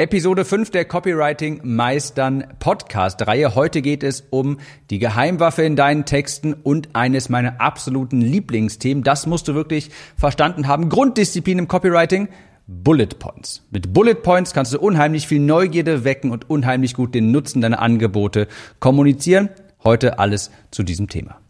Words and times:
Episode 0.00 0.46
5 0.46 0.70
der 0.70 0.86
Copywriting 0.86 1.60
Meistern 1.62 2.44
Podcast 2.58 3.26
Reihe. 3.26 3.54
Heute 3.54 3.82
geht 3.82 4.02
es 4.02 4.22
um 4.30 4.56
die 4.88 4.98
Geheimwaffe 4.98 5.62
in 5.62 5.76
deinen 5.76 6.06
Texten 6.06 6.54
und 6.54 6.88
eines 6.94 7.28
meiner 7.28 7.60
absoluten 7.60 8.22
Lieblingsthemen. 8.22 9.04
Das 9.04 9.26
musst 9.26 9.46
du 9.46 9.54
wirklich 9.54 9.90
verstanden 10.16 10.68
haben. 10.68 10.88
Grunddisziplin 10.88 11.58
im 11.58 11.68
Copywriting. 11.68 12.28
Bullet 12.66 13.08
Points. 13.18 13.66
Mit 13.70 13.92
Bullet 13.92 14.14
Points 14.14 14.54
kannst 14.54 14.72
du 14.72 14.80
unheimlich 14.80 15.28
viel 15.28 15.40
Neugierde 15.40 16.02
wecken 16.02 16.30
und 16.30 16.48
unheimlich 16.48 16.94
gut 16.94 17.14
den 17.14 17.30
Nutzen 17.30 17.60
deiner 17.60 17.82
Angebote 17.82 18.48
kommunizieren. 18.78 19.50
Heute 19.84 20.18
alles 20.18 20.50
zu 20.70 20.82
diesem 20.82 21.10
Thema. 21.10 21.42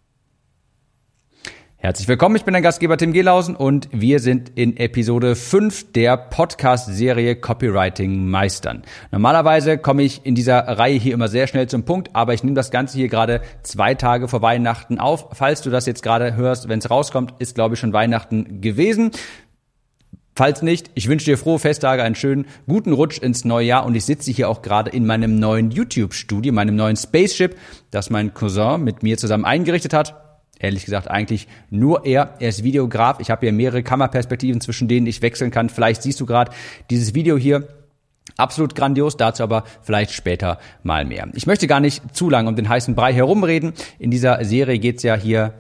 Herzlich 1.83 2.09
willkommen, 2.09 2.37
ich 2.37 2.45
bin 2.45 2.53
dein 2.53 2.63
Gastgeber 2.63 2.99
Tim 2.99 3.15
Gelausen 3.15 3.57
und 3.57 3.89
wir 3.91 4.19
sind 4.21 4.53
in 4.55 4.77
Episode 4.77 5.35
5 5.35 5.93
der 5.93 6.19
Podcast-Serie 6.19 7.37
Copywriting 7.37 8.29
Meistern. 8.29 8.83
Normalerweise 9.13 9.79
komme 9.79 10.03
ich 10.03 10.27
in 10.27 10.35
dieser 10.35 10.59
Reihe 10.59 10.99
hier 10.99 11.15
immer 11.15 11.29
sehr 11.29 11.47
schnell 11.47 11.71
zum 11.71 11.85
Punkt, 11.85 12.11
aber 12.13 12.35
ich 12.35 12.45
nehme 12.45 12.55
das 12.55 12.71
Ganze 12.71 12.99
hier 12.99 13.09
gerade 13.09 13.41
zwei 13.63 13.95
Tage 13.95 14.29
vor 14.29 14.43
Weihnachten 14.43 14.99
auf. 14.99 15.29
Falls 15.33 15.63
du 15.63 15.71
das 15.71 15.87
jetzt 15.87 16.03
gerade 16.03 16.37
hörst, 16.37 16.69
wenn 16.69 16.81
es 16.81 16.91
rauskommt, 16.91 17.33
ist 17.39 17.55
glaube 17.55 17.77
ich 17.77 17.81
schon 17.81 17.95
Weihnachten 17.95 18.61
gewesen. 18.61 19.13
Falls 20.35 20.61
nicht, 20.61 20.91
ich 20.93 21.09
wünsche 21.09 21.25
dir 21.25 21.39
frohe 21.39 21.59
Festtage, 21.59 22.03
einen 22.03 22.15
schönen, 22.15 22.45
guten 22.69 22.93
Rutsch 22.93 23.21
ins 23.21 23.47
neue 23.47 23.65
Jahr 23.65 23.87
und 23.87 23.95
ich 23.95 24.05
sitze 24.05 24.31
hier 24.31 24.51
auch 24.51 24.61
gerade 24.61 24.91
in 24.91 25.07
meinem 25.07 25.39
neuen 25.39 25.71
YouTube-Studio, 25.71 26.53
meinem 26.53 26.77
neuen 26.77 26.97
Spaceship, 26.97 27.57
das 27.91 28.11
mein 28.11 28.35
Cousin 28.35 28.85
mit 28.85 29.03
mir 29.03 29.17
zusammen 29.17 29.47
eingerichtet 29.47 29.95
hat 29.95 30.30
ehrlich 30.61 30.85
gesagt 30.85 31.11
eigentlich 31.11 31.49
nur 31.71 32.07
er. 32.07 32.35
Er 32.39 32.51
ist 32.51 32.63
Videograf. 32.63 33.19
Ich 33.19 33.31
habe 33.31 33.47
hier 33.47 33.53
mehrere 33.53 33.83
Kammerperspektiven, 33.83 34.61
zwischen 34.61 34.87
denen 34.87 35.07
ich 35.07 35.23
wechseln 35.23 35.51
kann. 35.51 35.69
Vielleicht 35.69 36.03
siehst 36.03 36.21
du 36.21 36.27
gerade 36.27 36.53
dieses 36.91 37.15
Video 37.15 37.37
hier. 37.37 37.69
Absolut 38.37 38.77
grandios, 38.77 39.17
dazu 39.17 39.43
aber 39.43 39.65
vielleicht 39.83 40.13
später 40.13 40.61
mal 40.85 41.05
mehr. 41.05 41.29
Ich 41.35 41.47
möchte 41.47 41.67
gar 41.67 41.81
nicht 41.81 42.15
zu 42.15 42.31
lange 42.31 42.49
um 42.49 42.55
den 42.55 42.69
heißen 42.69 42.95
Brei 42.95 43.13
herumreden. 43.13 43.73
In 43.99 44.11
dieser 44.11 44.45
Serie 44.45 44.79
geht's 44.79 45.03
ja 45.03 45.17
hier 45.17 45.55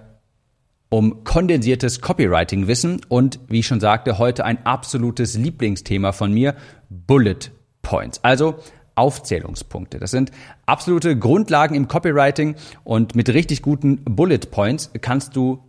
um 0.88 1.24
kondensiertes 1.24 2.00
Copywriting-Wissen 2.00 3.00
und 3.08 3.38
wie 3.48 3.60
ich 3.60 3.66
schon 3.66 3.80
sagte, 3.80 4.18
heute 4.18 4.44
ein 4.44 4.64
absolutes 4.66 5.36
Lieblingsthema 5.36 6.12
von 6.12 6.32
mir, 6.32 6.54
Bullet 6.88 7.50
Points. 7.82 8.22
Also 8.22 8.56
Aufzählungspunkte. 9.00 9.98
Das 9.98 10.10
sind 10.10 10.30
absolute 10.66 11.18
Grundlagen 11.18 11.74
im 11.74 11.88
Copywriting 11.88 12.54
und 12.84 13.14
mit 13.14 13.30
richtig 13.30 13.62
guten 13.62 14.04
Bullet 14.04 14.50
Points 14.50 14.90
kannst 15.00 15.34
du 15.34 15.64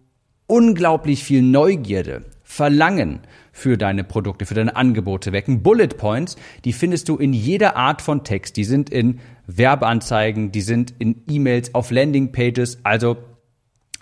unglaublich 0.47 1.23
viel 1.23 1.41
Neugierde, 1.41 2.25
Verlangen 2.43 3.21
für 3.53 3.77
deine 3.77 4.03
Produkte, 4.03 4.45
für 4.45 4.53
deine 4.53 4.75
Angebote 4.75 5.31
wecken. 5.31 5.63
Bullet 5.63 5.87
Points, 5.87 6.35
die 6.65 6.73
findest 6.73 7.07
du 7.07 7.15
in 7.15 7.31
jeder 7.31 7.77
Art 7.77 8.01
von 8.01 8.25
Text. 8.25 8.57
Die 8.57 8.65
sind 8.65 8.89
in 8.89 9.21
Werbeanzeigen, 9.47 10.51
die 10.51 10.59
sind 10.59 10.93
in 10.99 11.23
E-Mails, 11.29 11.73
auf 11.73 11.89
Landingpages. 11.89 12.79
Also 12.83 13.15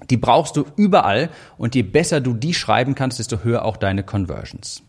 die 0.10 0.18
brauchst 0.18 0.56
du 0.56 0.66
überall 0.76 1.30
und 1.58 1.76
je 1.76 1.84
besser 1.84 2.20
du 2.20 2.34
die 2.34 2.56
schreiben 2.56 2.96
kannst, 2.96 3.20
desto 3.20 3.44
höher 3.44 3.64
auch 3.64 3.78
deine 3.78 4.04
Conversions. 4.04 4.82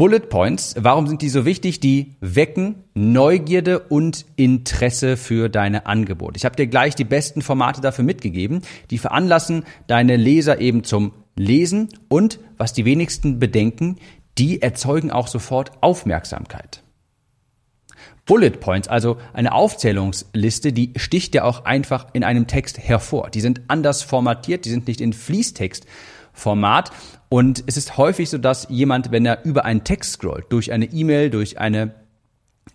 Bullet 0.00 0.30
Points, 0.30 0.76
warum 0.78 1.06
sind 1.06 1.20
die 1.20 1.28
so 1.28 1.44
wichtig? 1.44 1.78
Die 1.78 2.16
wecken 2.20 2.84
Neugierde 2.94 3.80
und 3.80 4.24
Interesse 4.36 5.18
für 5.18 5.50
deine 5.50 5.84
Angebote. 5.84 6.38
Ich 6.38 6.46
habe 6.46 6.56
dir 6.56 6.68
gleich 6.68 6.94
die 6.94 7.04
besten 7.04 7.42
Formate 7.42 7.82
dafür 7.82 8.02
mitgegeben, 8.02 8.62
die 8.90 8.96
veranlassen 8.96 9.64
deine 9.88 10.16
Leser 10.16 10.58
eben 10.58 10.84
zum 10.84 11.12
Lesen 11.36 11.90
und, 12.08 12.40
was 12.56 12.72
die 12.72 12.86
wenigsten 12.86 13.38
bedenken, 13.38 13.96
die 14.38 14.62
erzeugen 14.62 15.10
auch 15.10 15.26
sofort 15.26 15.72
Aufmerksamkeit. 15.82 16.82
Bullet 18.24 18.52
Points, 18.52 18.88
also 18.88 19.18
eine 19.34 19.52
Aufzählungsliste, 19.52 20.72
die 20.72 20.94
sticht 20.96 21.34
ja 21.34 21.44
auch 21.44 21.66
einfach 21.66 22.06
in 22.14 22.24
einem 22.24 22.46
Text 22.46 22.78
hervor. 22.78 23.28
Die 23.28 23.42
sind 23.42 23.60
anders 23.68 24.02
formatiert, 24.02 24.64
die 24.64 24.70
sind 24.70 24.88
nicht 24.88 25.02
in 25.02 25.12
Fließtext 25.12 25.84
Format. 26.40 26.90
Und 27.28 27.62
es 27.66 27.76
ist 27.76 27.96
häufig 27.96 28.28
so, 28.30 28.38
dass 28.38 28.66
jemand, 28.70 29.12
wenn 29.12 29.24
er 29.24 29.44
über 29.44 29.64
einen 29.64 29.84
Text 29.84 30.14
scrollt, 30.14 30.46
durch 30.50 30.72
eine 30.72 30.86
E-Mail, 30.86 31.30
durch 31.30 31.58
eine 31.58 31.94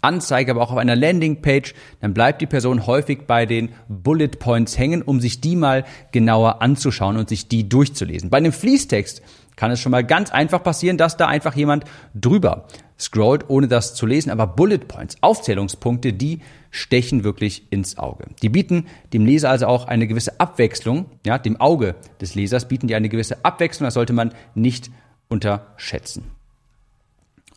Anzeige, 0.01 0.51
aber 0.51 0.61
auch 0.61 0.71
auf 0.71 0.77
einer 0.77 0.95
Landingpage, 0.95 1.73
dann 1.99 2.13
bleibt 2.13 2.41
die 2.41 2.45
Person 2.45 2.85
häufig 2.85 3.27
bei 3.27 3.45
den 3.45 3.69
Bullet 3.87 4.29
Points 4.39 4.77
hängen, 4.77 5.01
um 5.01 5.19
sich 5.19 5.41
die 5.41 5.55
mal 5.55 5.83
genauer 6.11 6.61
anzuschauen 6.61 7.17
und 7.17 7.29
sich 7.29 7.47
die 7.47 7.67
durchzulesen. 7.67 8.29
Bei 8.29 8.37
einem 8.37 8.51
Fließtext 8.51 9.21
kann 9.55 9.71
es 9.71 9.79
schon 9.79 9.91
mal 9.91 10.03
ganz 10.03 10.31
einfach 10.31 10.63
passieren, 10.63 10.97
dass 10.97 11.17
da 11.17 11.27
einfach 11.27 11.55
jemand 11.55 11.85
drüber 12.13 12.65
scrollt, 12.99 13.49
ohne 13.49 13.67
das 13.67 13.95
zu 13.95 14.05
lesen. 14.05 14.29
Aber 14.29 14.47
Bullet 14.47 14.79
Points, 14.79 15.17
Aufzählungspunkte, 15.21 16.13
die 16.13 16.41
stechen 16.71 17.23
wirklich 17.23 17.71
ins 17.71 17.97
Auge. 17.97 18.25
Die 18.41 18.49
bieten 18.49 18.87
dem 19.13 19.25
Leser 19.25 19.49
also 19.49 19.67
auch 19.67 19.87
eine 19.87 20.07
gewisse 20.07 20.39
Abwechslung, 20.39 21.05
ja, 21.25 21.37
dem 21.37 21.59
Auge 21.59 21.95
des 22.21 22.35
Lesers 22.35 22.67
bieten 22.67 22.87
die 22.87 22.95
eine 22.95 23.09
gewisse 23.09 23.43
Abwechslung, 23.43 23.85
das 23.85 23.93
sollte 23.93 24.13
man 24.13 24.33
nicht 24.53 24.91
unterschätzen. 25.29 26.31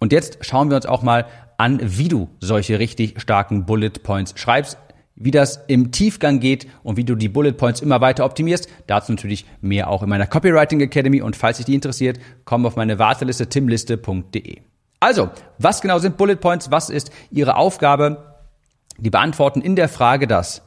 Und 0.01 0.13
jetzt 0.13 0.39
schauen 0.45 0.71
wir 0.71 0.77
uns 0.77 0.87
auch 0.87 1.03
mal 1.03 1.27
an, 1.57 1.81
wie 1.83 2.09
du 2.09 2.29
solche 2.41 2.79
richtig 2.79 3.21
starken 3.21 3.67
Bullet 3.67 3.91
Points 4.03 4.35
schreibst, 4.37 4.79
wie 5.19 5.31
das 5.31 5.65
im 5.67 5.91
Tiefgang 5.91 6.41
geht 6.41 6.67
und 6.83 6.97
wie 6.97 7.05
du 7.05 7.15
die 7.15 7.29
Bullet 7.29 7.53
Points 7.53 7.81
immer 7.81 8.01
weiter 8.01 8.25
optimierst. 8.25 8.69
Dazu 8.87 9.13
natürlich 9.13 9.45
mehr 9.61 9.89
auch 9.91 10.03
in 10.03 10.09
meiner 10.09 10.27
Copywriting 10.27 10.81
Academy 10.81 11.21
und 11.21 11.37
falls 11.37 11.59
dich 11.59 11.67
die 11.67 11.75
interessiert, 11.75 12.19
komm 12.45 12.65
auf 12.67 12.77
meine 12.77 12.99
Warteliste 12.99 13.49
timliste.de. 13.49 14.59
Also, 15.01 15.31
was 15.59 15.81
genau 15.81 15.99
sind 15.99 16.17
Bullet 16.17 16.37
Points? 16.37 16.71
Was 16.71 16.91
ist 16.91 17.11
ihre 17.31 17.57
Aufgabe? 17.57 18.39
Die 18.99 19.11
beantworten 19.11 19.61
in 19.61 19.77
der 19.77 19.89
Frage 19.89 20.27
das 20.27 20.63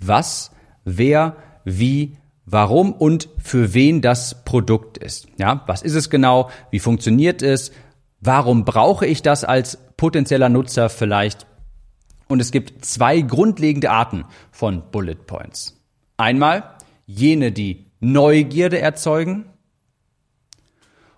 was, 0.00 0.50
wer, 0.84 1.36
wie, 1.64 2.16
warum 2.46 2.92
und 2.92 3.28
für 3.38 3.74
wen 3.74 4.00
das 4.00 4.44
Produkt 4.44 4.98
ist. 4.98 5.28
Ja, 5.38 5.62
was 5.66 5.82
ist 5.82 5.94
es 5.94 6.10
genau? 6.10 6.50
Wie 6.70 6.80
funktioniert 6.80 7.42
es? 7.42 7.70
Warum 8.20 8.64
brauche 8.64 9.06
ich 9.06 9.22
das 9.22 9.44
als 9.44 9.78
potenzieller 9.96 10.48
Nutzer 10.48 10.88
vielleicht? 10.88 11.46
Und 12.30 12.38
es 12.38 12.52
gibt 12.52 12.84
zwei 12.84 13.22
grundlegende 13.22 13.90
Arten 13.90 14.24
von 14.52 14.84
Bullet 14.92 15.16
Points. 15.26 15.76
Einmal 16.16 16.76
jene, 17.04 17.50
die 17.50 17.86
Neugierde 17.98 18.78
erzeugen 18.78 19.46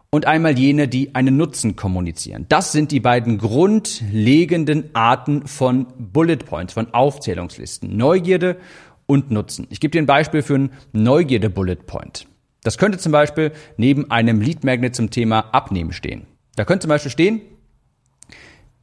und 0.09 0.25
einmal 0.25 0.59
jene, 0.59 0.89
die 0.89 1.15
einen 1.15 1.37
Nutzen 1.37 1.77
kommunizieren. 1.77 2.47
Das 2.49 2.72
sind 2.72 2.93
die 2.93 3.01
beiden 3.01 3.37
grundlegenden 3.37 4.89
Arten 4.95 5.47
von 5.47 5.87
Bullet 5.99 6.39
Points, 6.39 6.72
von 6.72 6.95
Aufzählungslisten. 6.95 7.95
Neugierde 7.95 8.56
und 9.05 9.31
Nutzen. 9.31 9.67
Ich 9.69 9.81
gebe 9.81 9.91
dir 9.91 10.01
ein 10.01 10.06
Beispiel 10.06 10.41
für 10.41 10.55
einen 10.55 10.71
Neugierde-Bullet 10.93 11.84
Point. 11.87 12.27
Das 12.62 12.78
könnte 12.78 12.97
zum 12.97 13.12
Beispiel 13.12 13.53
neben 13.77 14.11
einem 14.11 14.41
Lead 14.41 14.65
Magnet 14.65 14.97
zum 14.97 15.11
Thema 15.11 15.41
Abnehmen 15.53 15.93
stehen. 15.93 16.27
Da 16.56 16.65
könnte 16.65 16.84
zum 16.84 16.89
Beispiel 16.89 17.11
stehen, 17.11 17.43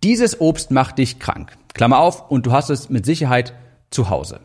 dieses 0.03 0.39
Obst 0.39 0.71
macht 0.71 0.97
dich 0.97 1.19
krank. 1.19 1.57
Klammer 1.73 1.99
auf, 1.99 2.29
und 2.29 2.45
du 2.45 2.51
hast 2.51 2.69
es 2.69 2.89
mit 2.89 3.05
Sicherheit 3.05 3.53
zu 3.89 4.09
Hause. 4.09 4.39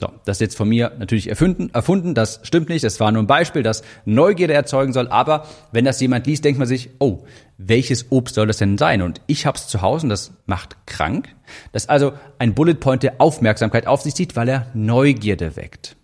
So, 0.00 0.10
das 0.24 0.38
ist 0.38 0.40
jetzt 0.40 0.56
von 0.56 0.66
mir 0.66 0.92
natürlich 0.98 1.28
erfunden, 1.28 1.68
erfunden, 1.74 2.14
das 2.14 2.40
stimmt 2.42 2.70
nicht, 2.70 2.82
das 2.84 3.00
war 3.00 3.12
nur 3.12 3.22
ein 3.22 3.26
Beispiel, 3.26 3.62
das 3.62 3.82
Neugierde 4.06 4.54
erzeugen 4.54 4.94
soll, 4.94 5.08
aber 5.08 5.46
wenn 5.72 5.84
das 5.84 6.00
jemand 6.00 6.26
liest, 6.26 6.42
denkt 6.42 6.58
man 6.58 6.66
sich, 6.66 6.88
oh, 7.00 7.24
welches 7.58 8.10
Obst 8.10 8.34
soll 8.34 8.46
das 8.46 8.56
denn 8.56 8.78
sein? 8.78 9.02
Und 9.02 9.20
ich 9.26 9.44
hab's 9.44 9.68
zu 9.68 9.82
Hause 9.82 10.06
und 10.06 10.08
das 10.10 10.32
macht 10.46 10.86
krank. 10.86 11.28
Das 11.72 11.82
ist 11.82 11.90
also 11.90 12.14
ein 12.38 12.54
Bullet 12.54 12.76
Point, 12.76 13.02
der 13.02 13.20
Aufmerksamkeit 13.20 13.86
auf 13.86 14.00
sich 14.00 14.14
zieht, 14.14 14.36
weil 14.36 14.48
er 14.48 14.68
Neugierde 14.72 15.56
weckt. 15.56 15.96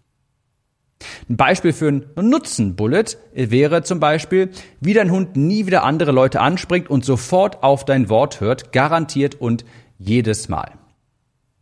Ein 1.28 1.36
Beispiel 1.36 1.72
für 1.72 1.88
ein 1.88 2.06
Nutzen-Bullet 2.16 3.16
wäre 3.34 3.82
zum 3.82 4.00
Beispiel, 4.00 4.50
wie 4.80 4.94
dein 4.94 5.10
Hund 5.10 5.36
nie 5.36 5.66
wieder 5.66 5.84
andere 5.84 6.12
Leute 6.12 6.40
anspringt 6.40 6.88
und 6.88 7.04
sofort 7.04 7.62
auf 7.62 7.84
dein 7.84 8.08
Wort 8.08 8.40
hört, 8.40 8.72
garantiert 8.72 9.34
und 9.34 9.64
jedes 9.98 10.48
Mal. 10.48 10.72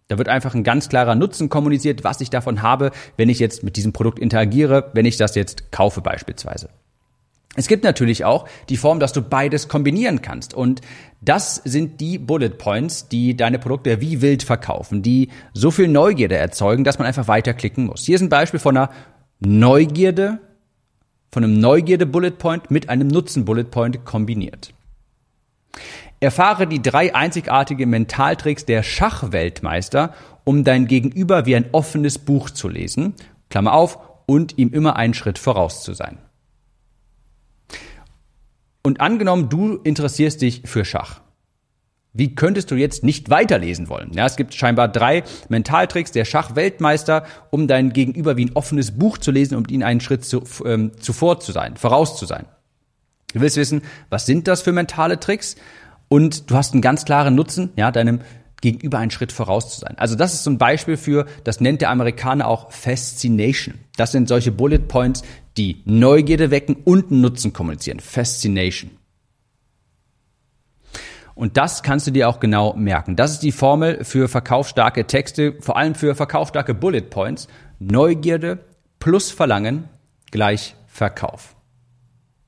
Da 0.09 0.19
wird 0.19 0.29
einfach 0.29 0.55
ein 0.55 0.65
ganz 0.65 0.89
klarer 0.89 1.15
Nutzen 1.15 1.49
kommuniziert, 1.49 2.05
was 2.05 2.21
ich 2.21 2.31
davon 2.31 2.63
habe, 2.63 2.91
wenn 3.17 3.29
ich 3.29 3.39
jetzt 3.39 3.63
mit 3.63 3.77
diesem 3.77 3.93
Produkt 3.93 4.19
interagiere, 4.19 4.91
wenn 4.93 5.07
ich 5.07 5.17
das 5.17 5.35
jetzt 5.35 5.73
kaufe 5.73 6.03
beispielsweise. 6.03 6.69
Es 7.57 7.69
gibt 7.69 7.85
natürlich 7.85 8.25
auch 8.25 8.47
die 8.69 8.77
Form, 8.77 8.99
dass 8.99 9.13
du 9.13 9.23
beides 9.23 9.69
kombinieren 9.69 10.23
kannst. 10.23 10.55
Und 10.55 10.81
das 11.21 11.57
sind 11.65 12.01
die 12.01 12.19
Bullet 12.19 12.51
Points, 12.51 13.09
die 13.09 13.37
deine 13.37 13.59
Produkte 13.59 14.01
wie 14.01 14.21
wild 14.21 14.43
verkaufen, 14.43 15.03
die 15.03 15.31
so 15.53 15.71
viel 15.71 15.89
Neugierde 15.89 16.37
erzeugen, 16.37 16.85
dass 16.85 16.99
man 16.99 17.07
einfach 17.07 17.29
weiterklicken 17.29 17.87
muss. 17.87 18.05
Hier 18.05 18.17
ist 18.17 18.23
ein 18.23 18.29
Beispiel 18.29 18.61
von 18.61 18.77
einer 18.77 18.91
Neugierde, 19.41 20.39
von 21.33 21.45
einem 21.45 21.59
Neugierde-Bullet 21.59 22.33
Point 22.33 22.71
mit 22.71 22.89
einem 22.89 23.09
Nutzen-Bullet 23.09 23.65
Point 23.65 24.05
kombiniert. 24.05 24.73
Erfahre 26.21 26.67
die 26.67 26.81
drei 26.81 27.15
einzigartigen 27.15 27.91
Mentaltricks 27.91 28.65
der 28.65 28.83
Schachweltmeister, 28.83 30.15
um 30.45 30.65
dein 30.65 30.87
Gegenüber 30.87 31.45
wie 31.47 31.57
ein 31.57 31.67
offenes 31.73 32.19
Buch 32.19 32.51
zu 32.51 32.69
lesen, 32.69 33.15
Klammer 33.51 33.73
auf, 33.73 33.99
und 34.27 34.57
ihm 34.57 34.73
immer 34.73 34.97
einen 34.97 35.13
Schritt 35.13 35.39
voraus 35.39 35.83
zu 35.83 35.93
sein. 35.93 36.19
Und 38.83 39.01
angenommen, 39.01 39.49
du 39.49 39.77
interessierst 39.77 40.41
dich 40.41 40.63
für 40.65 40.85
Schach. 40.85 41.21
Wie 42.17 42.37
könntest 42.37 42.71
du 42.71 42.77
jetzt 42.77 43.03
nicht 43.03 43.29
weiterlesen 43.29 43.89
wollen? 43.89 44.13
Ja, 44.13 44.25
es 44.25 44.37
gibt 44.37 44.55
scheinbar 44.55 44.87
drei 44.87 45.25
Mentaltricks 45.49 46.13
der 46.13 46.25
Schachweltmeister, 46.25 47.25
um 47.51 47.67
dein 47.67 47.93
Gegenüber 47.93 48.37
wie 48.37 48.47
ein 48.47 48.55
offenes 48.55 48.93
Buch 48.93 49.19
zu 49.19 49.33
lesen, 49.33 49.57
um 49.57 49.65
ihnen 49.69 49.83
einen 49.83 50.01
Schritt 50.01 50.25
zu, 50.25 50.45
ähm, 50.65 50.93
zuvor 51.01 51.41
zu 51.41 51.51
sein, 51.51 51.77
voraus 51.77 52.17
zu 52.17 52.25
sein. 52.25 52.47
Du 53.33 53.41
willst 53.41 53.57
wissen, 53.57 53.83
was 54.11 54.27
sind 54.27 54.47
das 54.47 54.63
für 54.63 54.71
mentale 54.71 55.19
Tricks? 55.19 55.57
Und 56.09 56.51
du 56.51 56.55
hast 56.55 56.73
einen 56.73 56.83
ganz 56.83 57.05
klaren 57.05 57.35
Nutzen, 57.35 57.71
ja, 57.75 57.91
deinem 57.91 58.21
Gegenüber 58.61 58.99
einen 58.99 59.11
Schritt 59.11 59.33
voraus 59.33 59.75
zu 59.75 59.81
sein. 59.81 59.95
Also 59.99 60.15
das 60.15 60.35
ist 60.35 60.45
so 60.45 60.51
ein 60.51 60.59
Beispiel 60.59 60.97
für, 60.97 61.27
das 61.43 61.61
nennt 61.61 61.81
der 61.81 61.91
Amerikaner 61.91 62.47
auch 62.47 62.71
Fascination. 62.71 63.75
Das 63.97 64.13
sind 64.13 64.29
solche 64.29 64.53
Bullet 64.53 64.87
Points, 64.87 65.23
die 65.57 65.83
Neugierde 65.85 66.53
wecken 66.53 66.77
und 66.85 67.11
Nutzen 67.11 67.53
kommunizieren. 67.53 67.99
Fascination. 67.99 68.93
Und 71.35 71.57
das 71.57 71.83
kannst 71.83 72.07
du 72.07 72.11
dir 72.11 72.29
auch 72.29 72.39
genau 72.39 72.75
merken. 72.75 73.17
Das 73.17 73.33
ist 73.33 73.43
die 73.43 73.53
Formel 73.53 74.05
für 74.05 74.29
verkaufsstarke 74.29 75.07
Texte, 75.07 75.57
vor 75.61 75.77
allem 75.77 75.95
für 75.95 76.15
verkaufsstarke 76.15 76.75
Bullet 76.75 77.03
Points. 77.03 77.49
Neugierde 77.79 78.61
plus 79.01 79.31
Verlangen 79.31 79.89
gleich 80.31 80.77
Verkauf. 80.87 81.57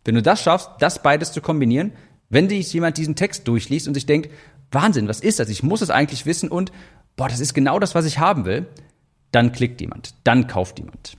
Wenn 0.04 0.14
du 0.14 0.22
das 0.22 0.40
schaffst, 0.40 0.70
das 0.78 1.02
beides 1.02 1.32
zu 1.32 1.40
kombinieren, 1.40 1.92
wenn 2.28 2.48
sich 2.48 2.72
jemand 2.72 2.96
diesen 2.96 3.16
Text 3.16 3.48
durchliest 3.48 3.88
und 3.88 3.94
sich 3.94 4.06
denkt, 4.06 4.30
Wahnsinn, 4.70 5.08
was 5.08 5.20
ist 5.20 5.40
das? 5.40 5.48
Ich 5.48 5.62
muss 5.62 5.82
es 5.82 5.90
eigentlich 5.90 6.26
wissen 6.26 6.48
und, 6.48 6.72
boah, 7.16 7.28
das 7.28 7.40
ist 7.40 7.54
genau 7.54 7.78
das, 7.78 7.94
was 7.94 8.04
ich 8.04 8.18
haben 8.18 8.44
will, 8.44 8.66
dann 9.32 9.52
klickt 9.52 9.80
jemand, 9.80 10.14
dann 10.24 10.46
kauft 10.46 10.78
jemand. 10.78 11.16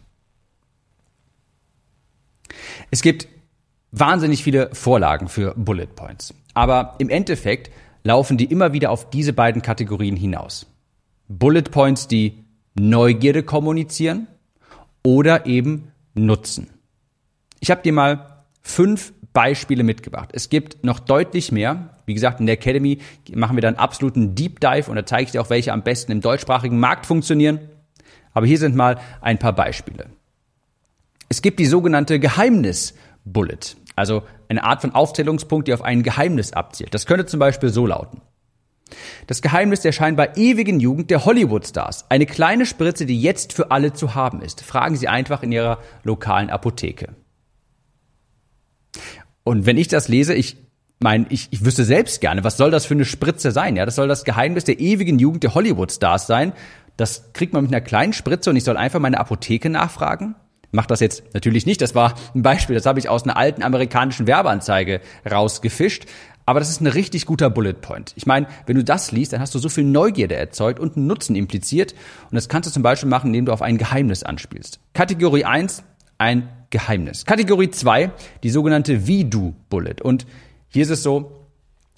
Es 2.91 3.01
gibt 3.01 3.27
wahnsinnig 3.99 4.43
viele 4.43 4.69
Vorlagen 4.73 5.27
für 5.27 5.53
Bullet 5.55 5.87
Points. 5.87 6.33
Aber 6.53 6.95
im 6.97 7.09
Endeffekt 7.09 7.71
laufen 8.03 8.37
die 8.37 8.45
immer 8.45 8.73
wieder 8.73 8.91
auf 8.91 9.09
diese 9.09 9.33
beiden 9.33 9.61
Kategorien 9.61 10.15
hinaus. 10.15 10.65
Bullet 11.27 11.63
Points, 11.63 12.07
die 12.07 12.43
Neugierde 12.75 13.43
kommunizieren 13.43 14.27
oder 15.03 15.45
eben 15.45 15.91
Nutzen. 16.13 16.69
Ich 17.59 17.71
habe 17.71 17.81
dir 17.81 17.93
mal 17.93 18.43
fünf 18.61 19.13
Beispiele 19.33 19.83
mitgebracht. 19.83 20.29
Es 20.33 20.49
gibt 20.49 20.83
noch 20.83 20.99
deutlich 20.99 21.51
mehr. 21.51 21.97
Wie 22.05 22.13
gesagt, 22.13 22.39
in 22.39 22.45
der 22.45 22.53
Academy 22.53 22.99
machen 23.33 23.55
wir 23.55 23.61
dann 23.61 23.75
absoluten 23.75 24.35
Deep 24.35 24.59
Dive 24.59 24.89
und 24.89 24.95
da 24.95 25.05
zeige 25.05 25.23
ich 25.23 25.31
dir 25.31 25.41
auch, 25.41 25.49
welche 25.49 25.73
am 25.73 25.83
besten 25.83 26.11
im 26.11 26.21
deutschsprachigen 26.21 26.79
Markt 26.79 27.05
funktionieren. 27.05 27.59
Aber 28.33 28.45
hier 28.45 28.57
sind 28.57 28.75
mal 28.75 28.99
ein 29.21 29.37
paar 29.37 29.53
Beispiele. 29.53 30.07
Es 31.29 31.41
gibt 31.41 31.59
die 31.59 31.65
sogenannte 31.65 32.19
Geheimnis-Bullet, 32.19 33.75
also 33.97 34.23
eine 34.47 34.63
Art 34.63 34.81
von 34.81 34.93
Aufzählungspunkt, 34.93 35.67
die 35.67 35.73
auf 35.73 35.81
ein 35.81 36.03
Geheimnis 36.03 36.53
abzielt. 36.53 36.93
Das 36.93 37.05
könnte 37.05 37.25
zum 37.25 37.39
Beispiel 37.39 37.69
so 37.69 37.87
lauten. 37.87 38.21
Das 39.25 39.41
Geheimnis 39.41 39.81
der 39.81 39.91
scheinbar 39.91 40.37
ewigen 40.37 40.79
Jugend 40.79 41.09
der 41.09 41.25
Hollywood-Stars. 41.25 42.05
Eine 42.09 42.25
kleine 42.25 42.65
Spritze, 42.65 43.05
die 43.05 43.21
jetzt 43.21 43.51
für 43.51 43.71
alle 43.71 43.93
zu 43.93 44.15
haben 44.15 44.41
ist. 44.41 44.61
Fragen 44.61 44.95
Sie 44.95 45.07
einfach 45.07 45.43
in 45.43 45.51
Ihrer 45.51 45.79
lokalen 46.03 46.49
Apotheke. 46.49 47.15
Und 49.43 49.65
wenn 49.65 49.77
ich 49.77 49.87
das 49.87 50.07
lese, 50.07 50.33
ich 50.33 50.57
meine, 50.99 51.25
ich, 51.29 51.47
ich 51.51 51.65
wüsste 51.65 51.83
selbst 51.83 52.21
gerne, 52.21 52.43
was 52.43 52.57
soll 52.57 52.71
das 52.71 52.85
für 52.85 52.93
eine 52.93 53.05
Spritze 53.05 53.51
sein? 53.51 53.75
Ja, 53.75 53.85
das 53.85 53.95
soll 53.95 54.07
das 54.07 54.23
Geheimnis 54.23 54.63
der 54.63 54.79
ewigen 54.79 55.19
Jugend 55.19 55.43
der 55.43 55.55
Hollywood-Stars 55.55 56.27
sein. 56.27 56.53
Das 56.97 57.33
kriegt 57.33 57.53
man 57.53 57.63
mit 57.63 57.73
einer 57.73 57.81
kleinen 57.81 58.13
Spritze 58.13 58.49
und 58.49 58.55
ich 58.55 58.63
soll 58.63 58.77
einfach 58.77 58.99
meine 58.99 59.19
Apotheke 59.19 59.69
nachfragen? 59.69 60.35
Macht 60.77 60.91
das 60.91 60.99
jetzt 60.99 61.23
natürlich 61.33 61.65
nicht. 61.65 61.81
Das 61.81 61.95
war 61.95 62.13
ein 62.35 62.43
Beispiel, 62.43 62.75
das 62.75 62.85
habe 62.85 62.99
ich 62.99 63.09
aus 63.09 63.23
einer 63.23 63.35
alten 63.35 63.63
amerikanischen 63.63 64.27
Werbeanzeige 64.27 65.01
rausgefischt. 65.27 66.05
Aber 66.45 66.59
das 66.59 66.69
ist 66.69 66.81
ein 66.81 66.85
richtig 66.85 67.25
guter 67.25 67.49
Bullet 67.49 67.73
Point. 67.73 68.13
Ich 68.15 68.27
meine, 68.27 68.45
wenn 68.67 68.75
du 68.75 68.83
das 68.83 69.11
liest, 69.11 69.33
dann 69.33 69.41
hast 69.41 69.55
du 69.55 69.57
so 69.57 69.69
viel 69.69 69.85
Neugierde 69.85 70.35
erzeugt 70.35 70.79
und 70.79 70.95
einen 70.95 71.07
Nutzen 71.07 71.35
impliziert. 71.35 71.95
Und 72.29 72.35
das 72.35 72.47
kannst 72.47 72.69
du 72.69 72.71
zum 72.71 72.83
Beispiel 72.83 73.09
machen, 73.09 73.25
indem 73.29 73.45
du 73.45 73.53
auf 73.53 73.63
ein 73.63 73.79
Geheimnis 73.79 74.21
anspielst. 74.21 74.79
Kategorie 74.93 75.45
1, 75.45 75.81
ein 76.19 76.47
Geheimnis. 76.69 77.25
Kategorie 77.25 77.71
2, 77.71 78.11
die 78.43 78.51
sogenannte 78.51 79.07
Wie-Du-Bullet. 79.07 80.03
Und 80.03 80.27
hier 80.69 80.83
ist 80.83 80.91
es 80.91 81.01
so, 81.01 81.47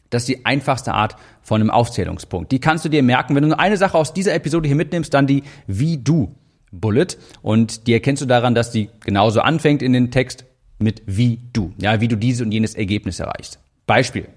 das 0.10 0.22
ist 0.22 0.30
die 0.30 0.46
einfachste 0.46 0.94
Art 0.94 1.18
von 1.42 1.60
einem 1.60 1.70
Aufzählungspunkt. 1.70 2.54
Die 2.54 2.60
kannst 2.60 2.86
du 2.86 2.90
dir 2.90 3.04
merken. 3.04 3.36
Wenn 3.36 3.44
du 3.44 3.50
nur 3.50 3.60
eine 3.60 3.76
Sache 3.76 3.98
aus 3.98 4.14
dieser 4.14 4.34
Episode 4.34 4.68
hier 4.68 4.78
mitnimmst, 4.78 5.14
dann 5.14 5.28
die 5.28 5.44
Wie-Du 5.68 6.34
Bullet 6.72 7.18
und 7.42 7.88
die 7.88 7.94
erkennst 7.94 8.22
du 8.22 8.26
daran, 8.26 8.56
dass 8.56 8.72
die 8.72 8.90
genauso 9.02 9.42
anfängt 9.42 9.82
in 9.82 9.94
den 9.94 10.12
Text 10.12 10.46
mit 10.80 11.02
wie 11.06 11.40
du, 11.54 11.74
ja, 11.82 12.02
wie 12.02 12.08
du 12.08 12.16
dieses 12.16 12.42
und 12.42 12.52
jenes 12.52 12.76
Ergebnis 12.76 13.20
erreichst. 13.20 13.60
Beispiel. 13.86 14.28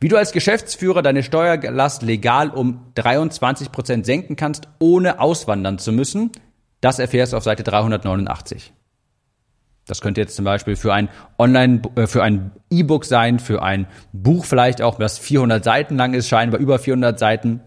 Wie 0.00 0.08
du 0.08 0.16
als 0.16 0.32
Geschäftsführer 0.32 1.02
deine 1.02 1.22
Steuerlast 1.22 2.02
legal 2.02 2.50
um 2.50 2.86
23 2.94 3.70
Prozent 3.70 4.04
senken 4.04 4.34
kannst, 4.34 4.66
ohne 4.80 5.20
auswandern 5.20 5.78
zu 5.78 5.92
müssen, 5.92 6.32
das 6.80 6.98
erfährst 6.98 7.32
du 7.32 7.36
auf 7.36 7.44
Seite 7.44 7.62
389. 7.62 8.72
Das 9.86 10.00
könnte 10.00 10.20
jetzt 10.20 10.36
zum 10.36 10.44
Beispiel 10.44 10.76
für 10.76 10.94
ein 10.94 11.08
Online, 11.38 11.82
äh, 11.96 12.06
für 12.06 12.22
ein 12.22 12.52
E-Book 12.70 13.04
sein, 13.04 13.38
für 13.38 13.62
ein 13.62 13.86
Buch 14.12 14.44
vielleicht 14.44 14.80
auch, 14.80 14.98
das 14.98 15.18
400 15.18 15.62
Seiten 15.62 15.96
lang 15.96 16.14
ist, 16.14 16.28
scheinbar 16.28 16.60
über 16.60 16.78
400 16.78 17.18
Seiten. 17.18 17.60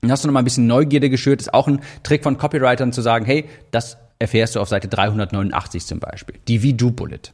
Dann 0.00 0.10
hast 0.10 0.24
du 0.24 0.28
noch 0.28 0.32
mal 0.32 0.40
ein 0.40 0.44
bisschen 0.44 0.66
Neugierde 0.66 1.10
geschürt. 1.10 1.40
Ist 1.40 1.52
auch 1.52 1.68
ein 1.68 1.80
Trick 2.02 2.22
von 2.22 2.38
Copywritern 2.38 2.92
zu 2.92 3.02
sagen, 3.02 3.24
hey, 3.26 3.46
das 3.70 3.98
erfährst 4.18 4.56
du 4.56 4.60
auf 4.60 4.68
Seite 4.68 4.88
389 4.88 5.84
zum 5.84 6.00
Beispiel. 6.00 6.36
Die 6.48 6.62
Wie-Du-Bullet. 6.62 7.32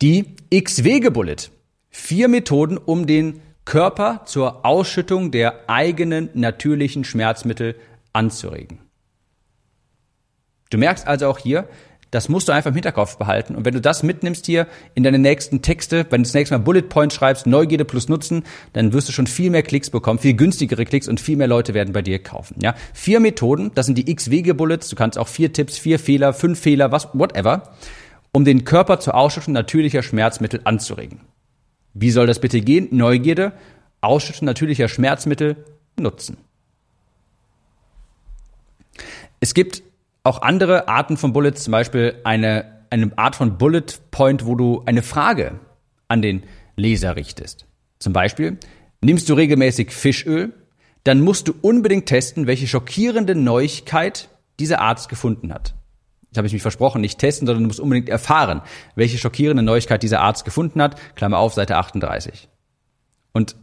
Die 0.00 0.34
X-Wege-Bullet. 0.50 1.50
Vier 1.90 2.28
Methoden, 2.28 2.78
um 2.78 3.06
den 3.06 3.40
Körper 3.64 4.22
zur 4.24 4.64
Ausschüttung 4.64 5.30
der 5.30 5.68
eigenen 5.68 6.30
natürlichen 6.34 7.04
Schmerzmittel 7.04 7.76
anzuregen. 8.12 8.80
Du 10.70 10.78
merkst 10.78 11.06
also 11.06 11.28
auch 11.28 11.38
hier, 11.38 11.68
das 12.12 12.28
musst 12.28 12.46
du 12.46 12.52
einfach 12.52 12.68
im 12.68 12.74
Hinterkopf 12.74 13.16
behalten. 13.16 13.56
Und 13.56 13.64
wenn 13.64 13.72
du 13.72 13.80
das 13.80 14.02
mitnimmst 14.02 14.44
hier 14.44 14.66
in 14.94 15.02
deine 15.02 15.18
nächsten 15.18 15.62
Texte, 15.62 16.06
wenn 16.10 16.22
du 16.22 16.26
das 16.26 16.34
nächste 16.34 16.56
Mal 16.56 16.62
Bullet 16.62 16.82
Points 16.82 17.14
schreibst, 17.14 17.46
Neugierde 17.46 17.86
plus 17.86 18.10
Nutzen, 18.10 18.44
dann 18.74 18.92
wirst 18.92 19.08
du 19.08 19.12
schon 19.12 19.26
viel 19.26 19.50
mehr 19.50 19.62
Klicks 19.62 19.88
bekommen, 19.88 20.18
viel 20.18 20.34
günstigere 20.34 20.84
Klicks 20.84 21.08
und 21.08 21.20
viel 21.20 21.38
mehr 21.38 21.46
Leute 21.48 21.72
werden 21.72 21.94
bei 21.94 22.02
dir 22.02 22.22
kaufen. 22.22 22.56
Ja, 22.62 22.74
vier 22.92 23.18
Methoden, 23.18 23.72
das 23.74 23.86
sind 23.86 23.96
die 23.96 24.10
X-Wege-Bullets. 24.10 24.90
Du 24.90 24.96
kannst 24.96 25.16
auch 25.18 25.26
vier 25.26 25.54
Tipps, 25.54 25.78
vier 25.78 25.98
Fehler, 25.98 26.34
fünf 26.34 26.60
Fehler, 26.60 26.92
was, 26.92 27.08
whatever, 27.14 27.72
um 28.30 28.44
den 28.44 28.64
Körper 28.64 29.00
zur 29.00 29.14
Ausschüttung 29.14 29.54
natürlicher 29.54 30.02
Schmerzmittel 30.02 30.60
anzuregen. 30.64 31.22
Wie 31.94 32.10
soll 32.10 32.26
das 32.26 32.40
bitte 32.40 32.60
gehen? 32.60 32.88
Neugierde, 32.90 33.52
Ausschüttung 34.02 34.44
natürlicher 34.44 34.88
Schmerzmittel, 34.88 35.64
Nutzen. 35.98 36.36
Es 39.40 39.54
gibt 39.54 39.82
auch 40.24 40.42
andere 40.42 40.88
Arten 40.88 41.16
von 41.16 41.32
Bullets, 41.32 41.64
zum 41.64 41.72
Beispiel 41.72 42.20
eine, 42.24 42.84
eine 42.90 43.10
Art 43.16 43.36
von 43.36 43.58
Bullet 43.58 43.82
Point, 44.10 44.46
wo 44.46 44.54
du 44.54 44.82
eine 44.86 45.02
Frage 45.02 45.60
an 46.08 46.22
den 46.22 46.44
Leser 46.76 47.16
richtest. 47.16 47.66
Zum 47.98 48.12
Beispiel, 48.12 48.58
nimmst 49.00 49.28
du 49.28 49.34
regelmäßig 49.34 49.90
Fischöl, 49.90 50.52
dann 51.04 51.20
musst 51.20 51.48
du 51.48 51.54
unbedingt 51.60 52.06
testen, 52.06 52.46
welche 52.46 52.68
schockierende 52.68 53.34
Neuigkeit 53.34 54.28
dieser 54.60 54.80
Arzt 54.80 55.08
gefunden 55.08 55.52
hat. 55.52 55.74
Das 56.30 56.38
habe 56.38 56.46
ich 56.46 56.52
mich 56.52 56.62
versprochen, 56.62 57.00
nicht 57.00 57.18
testen, 57.18 57.46
sondern 57.46 57.64
du 57.64 57.68
musst 57.68 57.80
unbedingt 57.80 58.08
erfahren, 58.08 58.62
welche 58.94 59.18
schockierende 59.18 59.62
Neuigkeit 59.62 60.02
dieser 60.02 60.20
Arzt 60.20 60.44
gefunden 60.44 60.80
hat. 60.80 60.98
Klammer 61.14 61.38
auf, 61.38 61.52
Seite 61.52 61.76
38. 61.76 62.48
Und 63.32 63.56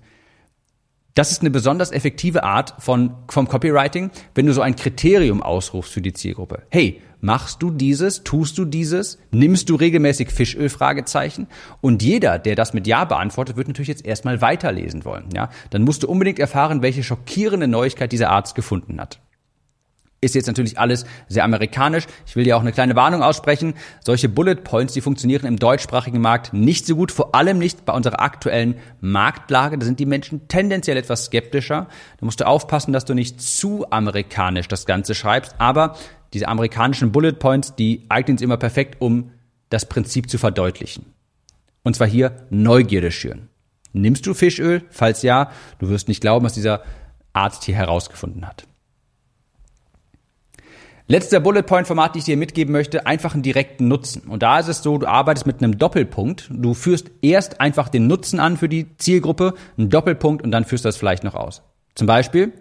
das 1.20 1.32
ist 1.32 1.42
eine 1.42 1.50
besonders 1.50 1.92
effektive 1.92 2.46
Art 2.46 2.76
von, 2.80 3.12
vom 3.28 3.46
Copywriting, 3.46 4.10
wenn 4.36 4.46
du 4.46 4.54
so 4.54 4.62
ein 4.62 4.78
Kriterium 4.78 5.44
ausrufst 5.44 5.92
für 5.92 6.02
die 6.02 6.14
Zielgruppe. 6.14 6.64
Hey, 6.70 7.02
machst 7.20 7.62
du 7.62 7.72
dieses? 7.72 8.24
Tust 8.24 8.58
du 8.58 8.64
dieses? 8.64 9.20
Nimmst 9.30 9.70
du 9.70 9.76
regelmäßig 9.76 10.30
Fischöl? 10.30 10.70
Fragezeichen. 10.70 11.48
Und 11.82 12.02
jeder, 12.04 12.40
der 12.40 12.56
das 12.56 12.74
mit 12.74 12.88
Ja 12.88 13.04
beantwortet, 13.04 13.58
wird 13.58 13.68
natürlich 13.68 13.90
jetzt 13.90 14.06
erstmal 14.06 14.40
weiterlesen 14.40 15.04
wollen. 15.04 15.26
Ja, 15.36 15.50
dann 15.72 15.84
musst 15.84 16.04
du 16.04 16.08
unbedingt 16.08 16.40
erfahren, 16.40 16.82
welche 16.82 17.04
schockierende 17.04 17.68
Neuigkeit 17.68 18.14
dieser 18.14 18.30
Arzt 18.30 18.56
gefunden 18.56 19.02
hat. 19.02 19.20
Ist 20.22 20.36
jetzt 20.36 20.48
natürlich 20.48 20.78
alles 20.78 21.06
sehr 21.30 21.46
amerikanisch. 21.46 22.06
Ich 22.26 22.36
will 22.36 22.44
dir 22.44 22.58
auch 22.58 22.62
eine 22.62 22.74
kleine 22.74 22.96
Warnung 22.98 23.24
aussprechen. 23.24 23.74
Solche 24.04 24.28
Bullet 24.28 24.56
Points, 24.56 24.94
die 24.94 25.02
funktionieren 25.02 25.46
im 25.46 25.58
deutschsprachigen 25.58 26.20
Markt 26.20 26.52
nicht 26.52 26.86
so 26.86 26.98
gut, 26.98 27.14
vor 27.14 27.36
allem 27.36 27.58
nicht 27.58 27.86
bei 27.86 27.94
unserer 27.94 28.20
aktuellen 28.20 28.76
Marktlage. 29.00 29.78
Da 29.78 29.86
sind 29.86 30.00
die 30.00 30.06
Menschen 30.06 30.50
tendenziell 30.50 30.98
etwas 30.98 31.26
skeptischer. 31.26 31.88
Da 32.20 32.26
musst 32.26 32.42
du 32.42 32.48
aufpassen, 32.48 32.92
dass 32.92 33.06
du 33.06 33.14
nicht 33.14 33.42
zu 33.42 33.90
amerikanisch 33.92 34.68
das 34.68 34.86
Ganze 34.86 35.16
schreibst. 35.16 35.56
Aber 35.58 35.96
diese 36.34 36.50
amerikanischen 36.50 37.14
Bullet 37.14 37.34
Points, 37.34 37.76
die 37.76 38.06
eignen 38.10 38.38
sich 38.38 38.44
immer 38.44 38.58
perfekt, 38.58 38.98
um 39.00 39.32
das 39.70 39.88
Prinzip 39.88 40.30
zu 40.30 40.38
verdeutlichen. 40.38 41.06
Und 41.84 41.96
zwar 41.96 42.08
hier 42.08 42.46
Neugierde 42.50 43.12
schüren. 43.12 43.48
Nimmst 43.94 44.26
du 44.26 44.34
Fischöl? 44.34 44.84
Falls 44.90 45.22
ja, 45.22 45.52
du 45.80 45.88
wirst 45.90 46.10
nicht 46.10 46.22
glauben, 46.22 46.46
was 46.46 46.54
dieser 46.54 46.84
Arzt 47.32 47.64
hier 47.64 47.76
herausgefunden 47.76 48.46
hat. 48.46 48.68
Letzter 51.12 51.40
Bullet 51.40 51.64
Point 51.64 51.88
Format, 51.88 52.14
die 52.14 52.20
ich 52.20 52.26
dir 52.26 52.38
mitgeben 52.38 52.72
möchte, 52.72 53.08
einfach 53.08 53.34
einen 53.34 53.42
direkten 53.42 53.88
Nutzen. 53.88 54.28
Und 54.28 54.44
da 54.44 54.60
ist 54.60 54.68
es 54.68 54.84
so, 54.84 55.00
du 55.00 55.08
arbeitest 55.08 55.48
mit 55.48 55.58
einem 55.58 55.80
Doppelpunkt. 55.80 56.52
Du 56.54 56.76
führst 56.76 57.10
erst 57.24 57.60
einfach 57.60 57.90
den 57.90 58.06
Nutzen 58.06 58.40
an 58.40 58.58
für 58.58 58.70
die 58.70 58.96
Zielgruppe, 58.98 59.56
einen 59.76 59.90
Doppelpunkt 59.90 60.44
und 60.44 60.52
dann 60.52 60.66
führst 60.66 60.86
du 60.86 60.88
das 60.88 60.98
vielleicht 60.98 61.24
noch 61.24 61.34
aus. 61.34 61.64
Zum 61.96 62.06
Beispiel, 62.06 62.54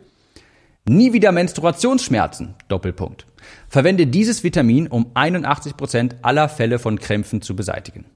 nie 0.86 1.12
wieder 1.12 1.30
Menstruationsschmerzen, 1.30 2.54
Doppelpunkt. 2.68 3.26
Verwende 3.68 4.06
dieses 4.06 4.42
Vitamin, 4.42 4.88
um 4.88 5.10
81 5.12 5.76
Prozent 5.76 6.16
aller 6.22 6.48
Fälle 6.48 6.78
von 6.78 6.98
Krämpfen 6.98 7.42
zu 7.42 7.54
beseitigen. 7.54 8.06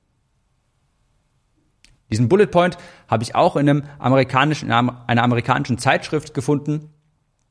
Diesen 2.10 2.30
Bullet 2.30 2.46
Point 2.46 2.78
habe 3.06 3.22
ich 3.22 3.34
auch 3.34 3.54
in, 3.56 3.68
einem 3.68 3.84
amerikanischen, 3.98 4.70
in 4.70 4.72
einer 4.72 5.22
amerikanischen 5.22 5.76
Zeitschrift 5.76 6.32
gefunden 6.32 6.88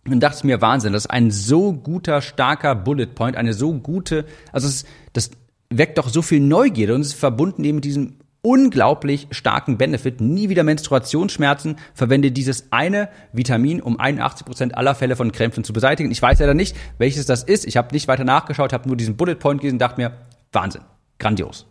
und 0.08 0.20
dachte 0.20 0.46
mir, 0.46 0.62
Wahnsinn, 0.62 0.93
das 0.93 1.05
ist 1.05 1.12
ein 1.12 1.31
so 1.31 1.74
guter, 1.74 2.22
starker 2.22 2.75
Bullet 2.75 3.08
Point, 3.08 3.36
eine 3.36 3.53
so 3.53 3.74
gute, 3.74 4.25
also 4.51 4.67
es, 4.67 4.86
das 5.13 5.31
weckt 5.70 5.98
doch 5.98 6.10
so 6.10 6.22
viel 6.22 6.39
Neugierde 6.39 6.96
und 6.96 7.01
es 7.01 7.08
ist 7.08 7.13
verbunden 7.20 7.63
eben 7.63 7.75
mit 7.75 7.86
diesem 7.86 8.17
unglaublich 8.41 9.27
starken 9.31 9.77
Benefit. 9.77 10.20
Nie 10.20 10.50
wieder 10.50 10.63
Menstruationsschmerzen. 10.63 11.77
Verwende 11.93 12.31
dieses 12.31 12.72
eine 12.72 13.10
Vitamin, 13.31 13.81
um 13.81 14.00
81 14.00 14.46
Prozent 14.46 14.77
aller 14.77 14.96
Fälle 14.96 15.15
von 15.15 15.31
Krämpfen 15.31 15.63
zu 15.63 15.74
beseitigen. 15.74 16.12
Ich 16.12 16.22
weiß 16.22 16.39
leider 16.39 16.53
nicht, 16.53 16.75
welches 16.98 17.25
das 17.25 17.43
ist. 17.43 17.65
Ich 17.65 17.77
habe 17.77 17.93
nicht 17.93 18.08
weiter 18.08 18.24
nachgeschaut, 18.24 18.74
habe 18.74 18.88
nur 18.88 18.98
diesen 18.98 19.15
Bullet 19.15 19.36
Point 19.36 19.62
gelesen 19.62 19.75
und 19.75 19.81
dachte 19.81 20.01
mir, 20.01 20.13
Wahnsinn, 20.51 20.81
grandios. 21.20 21.67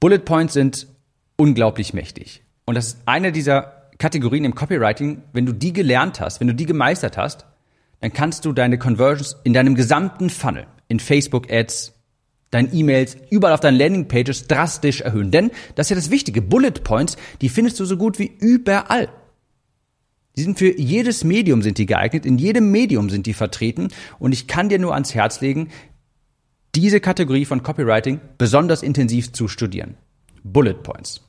Bullet 0.00 0.18
Points 0.18 0.54
sind 0.54 0.88
unglaublich 1.36 1.94
mächtig. 1.94 2.42
Und 2.64 2.74
das 2.74 2.88
ist 2.88 2.98
eine 3.06 3.30
dieser 3.30 3.81
Kategorien 4.02 4.44
im 4.44 4.56
Copywriting, 4.56 5.22
wenn 5.32 5.46
du 5.46 5.52
die 5.52 5.72
gelernt 5.72 6.20
hast, 6.20 6.40
wenn 6.40 6.48
du 6.48 6.54
die 6.56 6.66
gemeistert 6.66 7.16
hast, 7.16 7.46
dann 8.00 8.12
kannst 8.12 8.44
du 8.44 8.52
deine 8.52 8.76
Conversions 8.76 9.36
in 9.44 9.52
deinem 9.52 9.76
gesamten 9.76 10.28
Funnel, 10.28 10.66
in 10.88 10.98
Facebook 10.98 11.48
Ads, 11.48 11.92
deinen 12.50 12.74
E-Mails, 12.74 13.16
überall 13.30 13.54
auf 13.54 13.60
deinen 13.60 13.78
Landingpages 13.78 14.48
drastisch 14.48 15.02
erhöhen. 15.02 15.30
Denn 15.30 15.52
das 15.76 15.86
ist 15.86 15.90
ja 15.90 15.94
das 15.94 16.10
Wichtige. 16.10 16.42
Bullet 16.42 16.82
Points, 16.82 17.16
die 17.42 17.48
findest 17.48 17.78
du 17.78 17.84
so 17.84 17.96
gut 17.96 18.18
wie 18.18 18.32
überall. 18.40 19.08
Die 20.36 20.42
sind 20.42 20.58
für 20.58 20.76
jedes 20.76 21.22
Medium 21.22 21.62
sind 21.62 21.78
die 21.78 21.86
geeignet, 21.86 22.26
in 22.26 22.38
jedem 22.38 22.72
Medium 22.72 23.08
sind 23.08 23.26
die 23.26 23.34
vertreten 23.34 23.86
und 24.18 24.32
ich 24.32 24.48
kann 24.48 24.68
dir 24.68 24.80
nur 24.80 24.94
ans 24.94 25.14
Herz 25.14 25.40
legen, 25.40 25.68
diese 26.74 26.98
Kategorie 26.98 27.44
von 27.44 27.62
Copywriting 27.62 28.20
besonders 28.36 28.82
intensiv 28.82 29.32
zu 29.32 29.46
studieren. 29.46 29.94
Bullet 30.42 30.82
Points. 30.82 31.20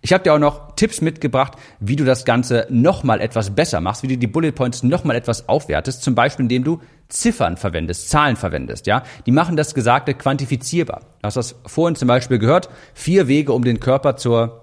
Ich 0.00 0.12
habe 0.12 0.22
dir 0.22 0.34
auch 0.34 0.38
noch 0.38 0.76
Tipps 0.76 1.00
mitgebracht, 1.00 1.54
wie 1.80 1.96
du 1.96 2.04
das 2.04 2.24
Ganze 2.24 2.66
nochmal 2.70 3.20
etwas 3.20 3.50
besser 3.50 3.80
machst, 3.80 4.04
wie 4.04 4.08
du 4.08 4.16
die 4.16 4.28
Bullet 4.28 4.52
Points 4.52 4.84
nochmal 4.84 5.16
etwas 5.16 5.48
aufwertest, 5.48 6.02
zum 6.02 6.14
Beispiel 6.14 6.44
indem 6.44 6.62
du 6.62 6.80
Ziffern 7.08 7.56
verwendest, 7.56 8.08
Zahlen 8.08 8.36
verwendest, 8.36 8.86
ja. 8.86 9.02
Die 9.26 9.32
machen 9.32 9.56
das 9.56 9.74
Gesagte 9.74 10.14
quantifizierbar. 10.14 11.00
Du 11.00 11.26
hast 11.26 11.36
das 11.36 11.56
vorhin 11.66 11.96
zum 11.96 12.08
Beispiel 12.08 12.38
gehört, 12.38 12.68
vier 12.94 13.26
Wege, 13.26 13.52
um 13.52 13.64
den 13.64 13.80
Körper 13.80 14.16
zur 14.16 14.62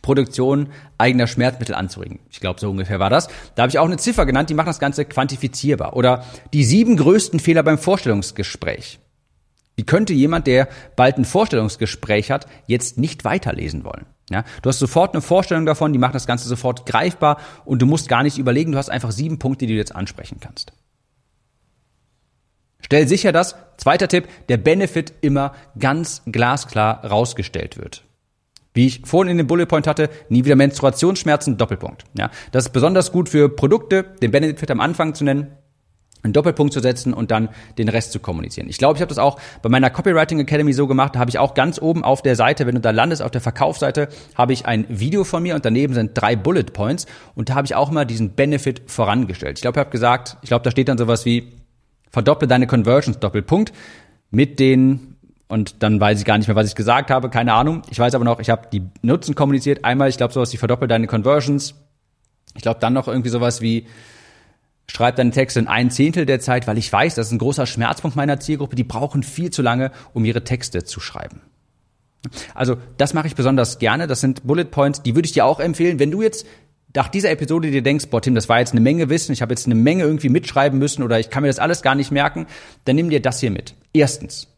Produktion 0.00 0.68
eigener 0.96 1.26
Schmerzmittel 1.26 1.74
anzuregen. 1.74 2.20
Ich 2.30 2.40
glaube, 2.40 2.58
so 2.58 2.70
ungefähr 2.70 2.98
war 2.98 3.10
das. 3.10 3.28
Da 3.54 3.62
habe 3.62 3.70
ich 3.70 3.78
auch 3.78 3.86
eine 3.86 3.98
Ziffer 3.98 4.24
genannt, 4.24 4.48
die 4.48 4.54
macht 4.54 4.68
das 4.68 4.80
Ganze 4.80 5.04
quantifizierbar. 5.04 5.96
Oder 5.96 6.24
die 6.52 6.64
sieben 6.64 6.96
größten 6.96 7.40
Fehler 7.40 7.62
beim 7.62 7.78
Vorstellungsgespräch. 7.78 9.00
Wie 9.76 9.84
könnte 9.84 10.12
jemand, 10.12 10.46
der 10.46 10.68
bald 10.96 11.18
ein 11.18 11.24
Vorstellungsgespräch 11.24 12.30
hat, 12.30 12.46
jetzt 12.66 12.98
nicht 12.98 13.24
weiterlesen 13.24 13.84
wollen? 13.84 14.06
Ja, 14.32 14.44
du 14.62 14.68
hast 14.68 14.78
sofort 14.78 15.14
eine 15.14 15.22
Vorstellung 15.22 15.66
davon, 15.66 15.92
die 15.92 15.98
macht 15.98 16.14
das 16.14 16.26
Ganze 16.26 16.48
sofort 16.48 16.86
greifbar 16.86 17.38
und 17.64 17.82
du 17.82 17.86
musst 17.86 18.08
gar 18.08 18.22
nicht 18.22 18.38
überlegen, 18.38 18.72
du 18.72 18.78
hast 18.78 18.90
einfach 18.90 19.12
sieben 19.12 19.38
Punkte, 19.38 19.66
die 19.66 19.74
du 19.74 19.78
jetzt 19.78 19.94
ansprechen 19.94 20.38
kannst. 20.40 20.72
Stell 22.80 23.06
sicher, 23.06 23.32
dass, 23.32 23.56
zweiter 23.76 24.08
Tipp, 24.08 24.28
der 24.48 24.56
Benefit 24.56 25.14
immer 25.20 25.54
ganz 25.78 26.22
glasklar 26.26 27.04
rausgestellt 27.04 27.78
wird. 27.78 28.04
Wie 28.74 28.86
ich 28.86 29.02
vorhin 29.04 29.32
in 29.32 29.38
dem 29.38 29.46
Bullet 29.46 29.66
Point 29.66 29.86
hatte, 29.86 30.08
nie 30.28 30.44
wieder 30.44 30.56
Menstruationsschmerzen, 30.56 31.58
Doppelpunkt. 31.58 32.04
Ja, 32.18 32.30
das 32.52 32.66
ist 32.66 32.72
besonders 32.72 33.12
gut 33.12 33.28
für 33.28 33.48
Produkte, 33.48 34.04
den 34.22 34.30
Benefit 34.30 34.70
am 34.70 34.80
Anfang 34.80 35.14
zu 35.14 35.24
nennen, 35.24 35.52
einen 36.22 36.32
Doppelpunkt 36.32 36.72
zu 36.72 36.80
setzen 36.80 37.12
und 37.12 37.30
dann 37.30 37.48
den 37.78 37.88
Rest 37.88 38.12
zu 38.12 38.20
kommunizieren. 38.20 38.68
Ich 38.68 38.78
glaube, 38.78 38.96
ich 38.96 39.02
habe 39.02 39.08
das 39.08 39.18
auch 39.18 39.38
bei 39.60 39.68
meiner 39.68 39.90
Copywriting 39.90 40.38
Academy 40.40 40.72
so 40.72 40.86
gemacht. 40.86 41.14
Da 41.14 41.20
habe 41.20 41.30
ich 41.30 41.38
auch 41.38 41.54
ganz 41.54 41.80
oben 41.80 42.04
auf 42.04 42.22
der 42.22 42.36
Seite, 42.36 42.66
wenn 42.66 42.74
du 42.74 42.80
da 42.80 42.90
landest, 42.90 43.22
auf 43.22 43.30
der 43.30 43.40
Verkaufsseite, 43.40 44.08
habe 44.36 44.52
ich 44.52 44.66
ein 44.66 44.86
Video 44.88 45.24
von 45.24 45.42
mir 45.42 45.54
und 45.54 45.64
daneben 45.64 45.94
sind 45.94 46.12
drei 46.14 46.36
Bullet 46.36 46.64
Points 46.64 47.06
und 47.34 47.48
da 47.48 47.54
habe 47.54 47.66
ich 47.66 47.74
auch 47.74 47.90
immer 47.90 48.04
diesen 48.04 48.30
Benefit 48.30 48.82
vorangestellt. 48.86 49.58
Ich 49.58 49.62
glaube, 49.62 49.78
ich 49.78 49.80
habe 49.80 49.90
gesagt, 49.90 50.36
ich 50.42 50.48
glaube, 50.48 50.64
da 50.64 50.70
steht 50.70 50.88
dann 50.88 50.98
sowas 50.98 51.24
wie 51.24 51.52
verdopple 52.10 52.46
deine 52.46 52.66
Conversions 52.66 53.18
Doppelpunkt 53.18 53.72
mit 54.30 54.60
den 54.60 55.16
und 55.48 55.82
dann 55.82 56.00
weiß 56.00 56.18
ich 56.18 56.24
gar 56.24 56.38
nicht 56.38 56.46
mehr, 56.46 56.56
was 56.56 56.68
ich 56.68 56.74
gesagt 56.74 57.10
habe, 57.10 57.28
keine 57.28 57.52
Ahnung. 57.52 57.82
Ich 57.90 57.98
weiß 57.98 58.14
aber 58.14 58.24
noch, 58.24 58.40
ich 58.40 58.48
habe 58.48 58.68
die 58.72 58.82
Nutzen 59.02 59.34
kommuniziert. 59.34 59.84
Einmal, 59.84 60.08
ich 60.08 60.16
glaube, 60.16 60.32
sowas 60.32 60.50
wie 60.52 60.56
verdoppel 60.56 60.88
deine 60.88 61.06
Conversions. 61.06 61.74
Ich 62.54 62.62
glaube 62.62 62.80
dann 62.80 62.94
noch 62.94 63.08
irgendwie 63.08 63.28
sowas 63.28 63.60
wie 63.60 63.86
schreib 64.86 65.16
deine 65.16 65.30
Texte 65.30 65.60
in 65.60 65.68
ein 65.68 65.90
Zehntel 65.90 66.26
der 66.26 66.40
Zeit, 66.40 66.66
weil 66.66 66.78
ich 66.78 66.92
weiß, 66.92 67.14
das 67.14 67.28
ist 67.28 67.32
ein 67.32 67.38
großer 67.38 67.66
Schmerzpunkt 67.66 68.16
meiner 68.16 68.40
Zielgruppe. 68.40 68.76
Die 68.76 68.84
brauchen 68.84 69.22
viel 69.22 69.50
zu 69.50 69.62
lange, 69.62 69.90
um 70.12 70.24
ihre 70.24 70.44
Texte 70.44 70.84
zu 70.84 71.00
schreiben. 71.00 71.40
Also 72.54 72.76
das 72.98 73.14
mache 73.14 73.26
ich 73.26 73.34
besonders 73.34 73.78
gerne. 73.78 74.06
Das 74.06 74.20
sind 74.20 74.46
Bullet 74.46 74.64
Points, 74.64 75.02
die 75.02 75.14
würde 75.14 75.26
ich 75.26 75.32
dir 75.32 75.44
auch 75.44 75.60
empfehlen. 75.60 75.98
Wenn 75.98 76.10
du 76.10 76.22
jetzt 76.22 76.46
nach 76.94 77.08
dieser 77.08 77.30
Episode 77.30 77.70
dir 77.70 77.82
denkst, 77.82 78.06
boah 78.08 78.20
Tim, 78.20 78.34
das 78.34 78.48
war 78.48 78.58
jetzt 78.58 78.72
eine 78.72 78.80
Menge 78.80 79.08
Wissen, 79.08 79.32
ich 79.32 79.42
habe 79.42 79.52
jetzt 79.52 79.66
eine 79.66 79.74
Menge 79.74 80.04
irgendwie 80.04 80.28
mitschreiben 80.28 80.78
müssen 80.78 81.02
oder 81.02 81.18
ich 81.18 81.30
kann 81.30 81.42
mir 81.42 81.48
das 81.48 81.58
alles 81.58 81.82
gar 81.82 81.94
nicht 81.94 82.10
merken, 82.10 82.46
dann 82.84 82.96
nimm 82.96 83.10
dir 83.10 83.20
das 83.20 83.40
hier 83.40 83.50
mit. 83.50 83.74
Erstens, 83.92 84.48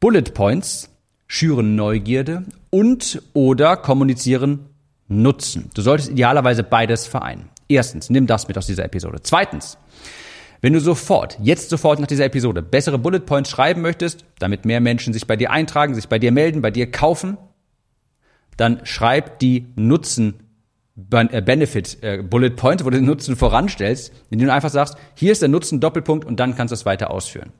Bullet 0.00 0.22
Points 0.22 0.90
schüren 1.26 1.76
Neugierde 1.76 2.44
und 2.70 3.22
oder 3.34 3.76
kommunizieren 3.76 4.66
Nutzen. 5.08 5.70
Du 5.74 5.82
solltest 5.82 6.10
idealerweise 6.10 6.62
beides 6.62 7.06
vereinen. 7.06 7.48
Erstens, 7.68 8.10
nimm 8.10 8.26
das 8.26 8.48
mit 8.48 8.56
aus 8.56 8.66
dieser 8.66 8.84
Episode. 8.84 9.18
Zweitens, 9.22 9.78
wenn 10.60 10.72
du 10.72 10.80
sofort, 10.80 11.38
jetzt 11.42 11.70
sofort 11.70 12.00
nach 12.00 12.06
dieser 12.06 12.24
Episode 12.24 12.62
bessere 12.62 12.98
Bullet 12.98 13.20
Points 13.20 13.50
schreiben 13.50 13.82
möchtest, 13.82 14.24
damit 14.38 14.64
mehr 14.64 14.80
Menschen 14.80 15.12
sich 15.12 15.26
bei 15.26 15.36
dir 15.36 15.50
eintragen, 15.50 15.94
sich 15.94 16.08
bei 16.08 16.18
dir 16.18 16.32
melden, 16.32 16.62
bei 16.62 16.70
dir 16.70 16.90
kaufen, 16.90 17.36
dann 18.56 18.80
schreib 18.84 19.38
die 19.38 19.66
Nutzen 19.76 20.34
äh, 21.10 21.42
Benefit 21.42 21.98
äh, 22.02 22.22
Bullet 22.22 22.50
Point, 22.50 22.84
wo 22.84 22.90
du 22.90 22.96
den 22.96 23.04
Nutzen 23.04 23.36
voranstellst, 23.36 24.12
indem 24.30 24.48
du 24.48 24.54
einfach 24.54 24.70
sagst, 24.70 24.96
hier 25.14 25.32
ist 25.32 25.42
der 25.42 25.48
Nutzen 25.50 25.80
Doppelpunkt 25.80 26.24
und 26.24 26.40
dann 26.40 26.56
kannst 26.56 26.72
du 26.72 26.74
es 26.74 26.86
weiter 26.86 27.10
ausführen. 27.10 27.52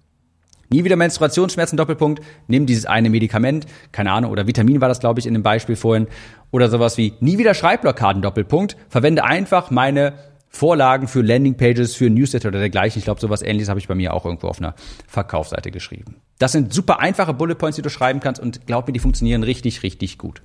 Nie 0.70 0.85
wieder 0.85 0.96
Menstruationsschmerzen, 0.96 1.76
Doppelpunkt, 1.76 2.23
nimm 2.49 2.66
dieses 2.66 2.87
eine 2.87 3.11
Medikament, 3.11 3.66
keine 3.92 4.12
Ahnung, 4.12 4.30
oder 4.30 4.46
Vitamin 4.46 4.80
war 4.80 4.88
das, 4.88 5.00
glaube 5.00 5.20
ich, 5.20 5.26
in 5.26 5.35
dem 5.35 5.42
Beispiel 5.42 5.76
vorhin, 5.76 6.06
oder 6.50 6.68
sowas 6.68 6.96
wie 6.96 7.14
nie 7.20 7.38
wieder 7.38 7.54
Schreibblockaden, 7.54 8.23
Doppelpunkt, 8.23 8.76
verwende 8.88 9.25
einfach 9.25 9.70
meine 9.70 10.14
Vorlagen 10.49 11.06
für 11.06 11.20
Landingpages, 11.20 11.94
für 11.94 12.08
Newsletter 12.08 12.49
oder 12.49 12.61
dergleichen. 12.61 12.99
Ich 12.99 13.04
glaube, 13.04 13.20
sowas 13.20 13.42
ähnliches 13.42 13.68
habe 13.68 13.78
ich 13.78 13.88
bei 13.88 13.94
mir 13.94 14.14
auch 14.14 14.25
irgendwo 14.25 14.49
auf 14.49 14.58
einer 14.58 14.75
Verkaufsseite 15.06 15.70
geschrieben. 15.70 16.16
Das 16.38 16.52
sind 16.52 16.73
super 16.73 16.99
einfache 17.00 17.35
Bullet 17.35 17.56
Points, 17.56 17.76
die 17.76 17.82
du 17.82 17.90
schreiben 17.90 18.20
kannst 18.20 18.40
und 18.40 18.66
glaub 18.66 18.87
mir, 18.87 18.92
die 18.92 19.00
funktionieren 19.00 19.42
richtig, 19.42 19.82
richtig 19.82 20.18
gut. 20.18 20.42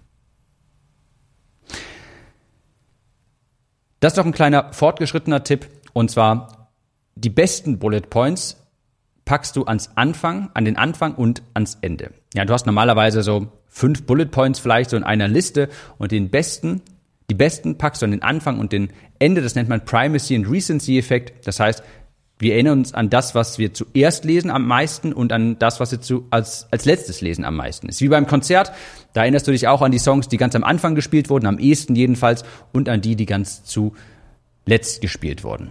Das 4.02 4.14
ist 4.14 4.18
doch 4.18 4.26
ein 4.26 4.34
kleiner 4.34 4.74
fortgeschrittener 4.74 5.44
Tipp 5.44 5.68
und 5.94 6.12
zwar 6.12 6.70
die 7.16 7.30
besten 7.30 7.80
Bullet 7.80 8.02
Points 8.02 8.61
packst 9.26 9.56
du 9.56 9.66
ans 9.66 9.92
Anfang, 9.96 10.50
an 10.54 10.66
den 10.66 10.78
Anfang 10.78 11.16
und 11.16 11.44
ans 11.54 11.78
Ende. 11.82 12.12
Ja, 12.34 12.46
du 12.46 12.54
hast 12.54 12.66
normalerweise 12.66 13.24
so 13.24 13.48
fünf 13.68 14.06
Bullet 14.06 14.26
Points 14.26 14.60
vielleicht 14.60 14.90
so 14.90 14.98
in 14.98 15.04
einer 15.04 15.28
Liste 15.28 15.70
und 15.98 16.12
den 16.12 16.30
besten, 16.30 16.82
die 17.30 17.36
besten 17.36 17.78
packst 17.78 18.02
du 18.02 18.06
an 18.06 18.12
den 18.12 18.24
Anfang 18.24 18.60
und 18.60 18.72
den 18.72 18.92
Ende. 19.20 19.42
Das 19.42 19.56
nennt 19.56 19.70
man 19.70 19.86
Primacy 19.86 20.36
and 20.36 20.50
Recency 20.50 20.98
Effekt. 20.98 21.48
Das 21.48 21.60
heißt, 21.60 21.82
wir 22.42 22.56
erinnern 22.56 22.80
uns 22.80 22.94
an 22.94 23.10
das, 23.10 23.36
was 23.36 23.60
wir 23.60 23.74
zuerst 23.74 24.26
lesen 24.26 24.50
am 24.50 24.66
meisten 24.68 25.14
und 25.14 25.32
an 25.32 25.60
das, 25.60 25.80
was 25.80 25.92
wir 25.92 26.02
zu, 26.02 26.26
als, 26.32 26.68
als 26.72 26.86
letztes 26.86 27.22
lesen 27.22 27.46
am 27.46 27.56
meisten. 27.56 27.88
ist 27.88 28.02
wie 28.02 28.10
beim 28.10 28.26
Konzert. 28.26 28.72
Da 29.14 29.22
erinnerst 29.22 29.48
du 29.48 29.52
dich 29.52 29.68
auch 29.68 29.84
an 29.84 29.92
die 29.92 30.00
Songs, 30.00 30.28
die 30.28 30.38
ganz 30.38 30.56
am 30.56 30.64
Anfang 30.64 30.96
gespielt 30.96 31.30
wurden, 31.30 31.46
am 31.46 31.60
ehesten 31.60 31.96
jedenfalls, 31.96 32.44
und 32.74 32.90
an 32.90 33.00
die, 33.00 33.16
die 33.16 33.28
ganz 33.28 33.64
zuletzt 33.64 35.02
gespielt 35.02 35.44
wurden. 35.44 35.70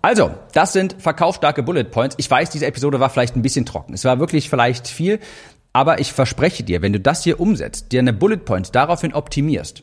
Also, 0.00 0.30
das 0.52 0.72
sind 0.72 0.96
verkaufsstarke 0.98 1.62
Bullet 1.62 1.84
Points. 1.84 2.14
Ich 2.18 2.30
weiß, 2.30 2.50
diese 2.50 2.66
Episode 2.66 3.00
war 3.00 3.10
vielleicht 3.10 3.36
ein 3.36 3.42
bisschen 3.42 3.66
trocken. 3.66 3.94
Es 3.94 4.04
war 4.04 4.20
wirklich 4.20 4.48
vielleicht 4.48 4.86
viel, 4.86 5.18
aber 5.72 6.00
ich 6.00 6.12
verspreche 6.12 6.62
dir, 6.62 6.82
wenn 6.82 6.92
du 6.92 7.00
das 7.00 7.24
hier 7.24 7.40
umsetzt, 7.40 7.92
dir 7.92 8.00
eine 8.00 8.12
Bullet 8.12 8.38
Point 8.38 8.74
daraufhin 8.74 9.12
optimierst, 9.12 9.82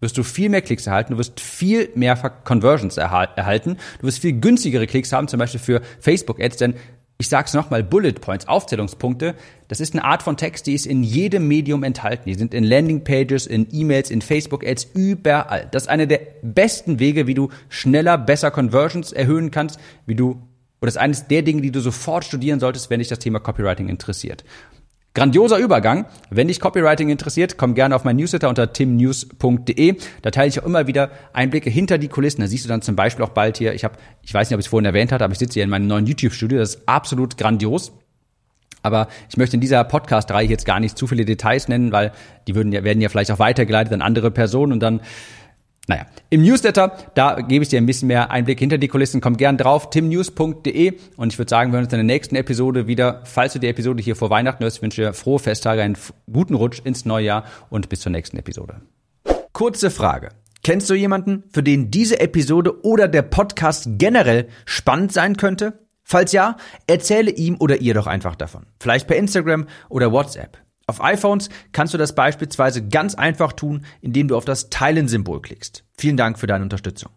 wirst 0.00 0.18
du 0.18 0.22
viel 0.22 0.48
mehr 0.48 0.62
Klicks 0.62 0.86
erhalten, 0.86 1.12
du 1.12 1.18
wirst 1.18 1.40
viel 1.40 1.90
mehr 1.94 2.16
Conversions 2.16 2.96
erhalten, 2.96 3.76
du 4.00 4.06
wirst 4.06 4.18
viel 4.20 4.34
günstigere 4.34 4.86
Klicks 4.86 5.12
haben, 5.12 5.28
zum 5.28 5.38
Beispiel 5.38 5.60
für 5.60 5.80
Facebook 6.00 6.40
Ads, 6.40 6.56
denn 6.58 6.74
Ich 7.18 7.28
sag's 7.30 7.54
nochmal, 7.54 7.82
Bullet 7.82 8.12
Points, 8.12 8.46
Aufzählungspunkte, 8.46 9.34
das 9.68 9.80
ist 9.80 9.94
eine 9.94 10.04
Art 10.04 10.22
von 10.22 10.36
Text, 10.36 10.66
die 10.66 10.74
ist 10.74 10.86
in 10.86 11.02
jedem 11.02 11.48
Medium 11.48 11.82
enthalten. 11.82 12.28
Die 12.28 12.34
sind 12.34 12.52
in 12.52 12.62
Landingpages, 12.62 13.46
in 13.46 13.66
E-Mails, 13.72 14.10
in 14.10 14.20
Facebook-Ads, 14.20 14.90
überall. 14.94 15.66
Das 15.70 15.84
ist 15.84 15.88
einer 15.88 16.06
der 16.06 16.20
besten 16.42 16.98
Wege, 16.98 17.26
wie 17.26 17.32
du 17.32 17.48
schneller, 17.70 18.18
besser 18.18 18.50
Conversions 18.50 19.12
erhöhen 19.12 19.50
kannst, 19.50 19.80
wie 20.04 20.14
du, 20.14 20.32
oder 20.80 20.88
das 20.88 20.96
ist 20.96 21.00
eines 21.00 21.26
der 21.26 21.40
Dinge, 21.40 21.62
die 21.62 21.70
du 21.70 21.80
sofort 21.80 22.24
studieren 22.24 22.60
solltest, 22.60 22.90
wenn 22.90 22.98
dich 22.98 23.08
das 23.08 23.18
Thema 23.18 23.40
Copywriting 23.40 23.88
interessiert. 23.88 24.44
Grandioser 25.16 25.56
Übergang. 25.56 26.04
Wenn 26.28 26.48
dich 26.48 26.60
Copywriting 26.60 27.08
interessiert, 27.08 27.56
komm 27.56 27.74
gerne 27.74 27.96
auf 27.96 28.04
mein 28.04 28.16
Newsletter 28.16 28.50
unter 28.50 28.74
timnews.de. 28.74 29.96
Da 30.20 30.30
teile 30.30 30.48
ich 30.48 30.60
auch 30.60 30.66
immer 30.66 30.86
wieder 30.86 31.10
Einblicke 31.32 31.70
hinter 31.70 31.96
die 31.96 32.08
Kulissen. 32.08 32.42
Da 32.42 32.46
siehst 32.46 32.66
du 32.66 32.68
dann 32.68 32.82
zum 32.82 32.96
Beispiel 32.96 33.24
auch 33.24 33.30
bald 33.30 33.56
hier, 33.56 33.72
ich 33.72 33.82
habe, 33.82 33.94
ich 34.20 34.34
weiß 34.34 34.50
nicht, 34.50 34.54
ob 34.54 34.60
ich 34.60 34.66
es 34.66 34.70
vorhin 34.70 34.84
erwähnt 34.84 35.12
hatte, 35.12 35.24
aber 35.24 35.32
ich 35.32 35.38
sitze 35.38 35.54
hier 35.54 35.64
in 35.64 35.70
meinem 35.70 35.86
neuen 35.86 36.04
YouTube-Studio. 36.04 36.58
Das 36.58 36.74
ist 36.74 36.82
absolut 36.86 37.38
grandios. 37.38 37.92
Aber 38.82 39.08
ich 39.30 39.38
möchte 39.38 39.56
in 39.56 39.62
dieser 39.62 39.82
Podcast-Reihe 39.84 40.48
jetzt 40.48 40.66
gar 40.66 40.80
nicht 40.80 40.98
zu 40.98 41.06
viele 41.06 41.24
Details 41.24 41.66
nennen, 41.68 41.92
weil 41.92 42.12
die 42.46 42.54
würden 42.54 42.70
ja, 42.70 42.84
werden 42.84 43.00
ja 43.00 43.08
vielleicht 43.08 43.30
auch 43.30 43.38
weitergeleitet 43.38 43.94
an 43.94 44.02
andere 44.02 44.30
Personen 44.30 44.74
und 44.74 44.80
dann 44.80 45.00
naja, 45.88 46.06
im 46.30 46.42
Newsletter, 46.42 46.96
da 47.14 47.40
gebe 47.40 47.62
ich 47.62 47.68
dir 47.68 47.80
ein 47.80 47.86
bisschen 47.86 48.08
mehr 48.08 48.30
Einblick 48.30 48.58
hinter 48.58 48.76
die 48.76 48.88
Kulissen. 48.88 49.20
Komm 49.20 49.36
gern 49.36 49.56
drauf, 49.56 49.90
timnews.de 49.90 50.98
und 51.16 51.32
ich 51.32 51.38
würde 51.38 51.48
sagen, 51.48 51.70
wir 51.70 51.76
hören 51.76 51.84
uns 51.84 51.92
in 51.92 51.98
der 51.98 52.04
nächsten 52.04 52.34
Episode 52.34 52.88
wieder. 52.88 53.22
Falls 53.24 53.52
du 53.52 53.60
die 53.60 53.68
Episode 53.68 54.02
hier 54.02 54.16
vor 54.16 54.28
Weihnachten 54.30 54.64
hörst, 54.64 54.82
wünsche 54.82 55.02
dir 55.02 55.12
frohe 55.12 55.38
Festtage, 55.38 55.82
einen 55.82 55.96
guten 56.32 56.54
Rutsch 56.54 56.80
ins 56.84 57.04
neue 57.04 57.26
Jahr 57.26 57.44
und 57.70 57.88
bis 57.88 58.00
zur 58.00 58.10
nächsten 58.10 58.36
Episode. 58.36 58.80
Kurze 59.52 59.90
Frage. 59.90 60.30
Kennst 60.64 60.90
du 60.90 60.94
jemanden, 60.94 61.44
für 61.52 61.62
den 61.62 61.92
diese 61.92 62.18
Episode 62.18 62.84
oder 62.84 63.06
der 63.06 63.22
Podcast 63.22 63.88
generell 63.98 64.48
spannend 64.64 65.12
sein 65.12 65.36
könnte? 65.36 65.86
Falls 66.02 66.32
ja, 66.32 66.56
erzähle 66.88 67.30
ihm 67.30 67.56
oder 67.60 67.80
ihr 67.80 67.94
doch 67.94 68.08
einfach 68.08 68.34
davon. 68.34 68.66
Vielleicht 68.80 69.06
per 69.06 69.16
Instagram 69.16 69.66
oder 69.88 70.10
WhatsApp. 70.10 70.58
Auf 70.88 71.02
iPhones 71.02 71.48
kannst 71.72 71.94
du 71.94 71.98
das 71.98 72.14
beispielsweise 72.14 72.86
ganz 72.86 73.16
einfach 73.16 73.52
tun, 73.52 73.84
indem 74.02 74.28
du 74.28 74.36
auf 74.36 74.44
das 74.44 74.70
Teilen-Symbol 74.70 75.42
klickst. 75.42 75.82
Vielen 75.98 76.16
Dank 76.16 76.38
für 76.38 76.46
deine 76.46 76.62
Unterstützung. 76.62 77.10